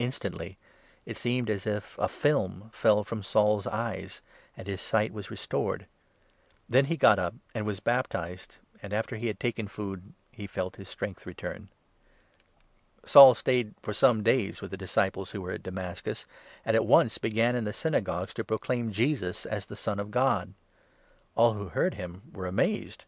Instantly 0.00 0.58
it 1.06 1.16
seemed 1.16 1.48
as 1.48 1.64
if 1.64 1.96
a 1.96 2.08
film 2.08 2.70
fell 2.74 3.04
from 3.04 3.22
Saul's 3.22 3.68
eyes, 3.68 4.20
and 4.56 4.66
his 4.66 4.80
18 4.80 4.84
sight 4.84 5.12
was 5.12 5.30
restored. 5.30 5.86
Then 6.68 6.86
he 6.86 6.96
got 6.96 7.20
up 7.20 7.34
and 7.54 7.64
was 7.64 7.78
baptized, 7.78 8.56
and, 8.82 8.90
19 8.90 8.98
after 8.98 9.14
he 9.14 9.28
had 9.28 9.38
taken 9.38 9.68
food, 9.68 10.12
he 10.32 10.48
felt 10.48 10.74
his 10.74 10.88
strength 10.88 11.24
return. 11.24 11.68
Saul 13.04 13.36
stayed 13.36 13.76
for 13.80 13.92
some 13.94 14.24
days 14.24 14.60
with 14.60 14.72
the 14.72 14.76
disciples 14.76 15.30
who 15.30 15.40
were 15.40 15.52
at 15.52 15.62
Damascus, 15.62 16.26
and 16.64 16.74
at 16.74 16.84
once 16.84 17.18
began 17.18 17.54
in 17.54 17.62
the 17.62 17.72
Synagogues 17.72 18.34
to 18.34 18.42
pro 18.42 18.56
20 18.56 18.66
claim 18.66 18.90
Jesus 18.90 19.46
as 19.46 19.66
the 19.66 19.76
Son 19.76 20.00
of 20.00 20.10
God. 20.10 20.52
All 21.36 21.52
who 21.52 21.68
heard 21.68 21.94
him 21.94 22.22
were 22.32 22.48
21 22.48 22.48
amazed. 22.54 23.04